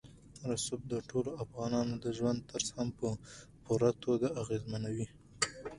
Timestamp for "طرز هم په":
2.51-3.07